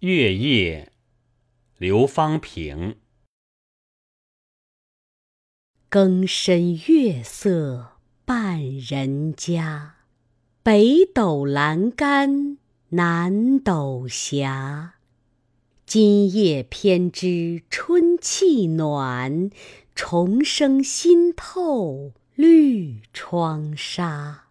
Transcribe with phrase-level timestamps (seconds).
[0.00, 0.92] 月夜，
[1.76, 2.98] 刘方平。
[5.88, 9.96] 更深月色半人家，
[10.62, 12.58] 北斗阑干
[12.90, 14.48] 南斗斜。
[15.84, 19.50] 今夜偏知春气暖，
[19.96, 24.47] 虫声新透绿窗纱。